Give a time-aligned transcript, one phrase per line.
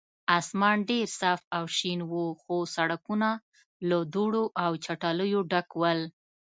[0.39, 3.29] اسمان ډېر صاف او شین و، خو سړکونه
[3.87, 5.99] له دوړو او چټلیو ډک ول.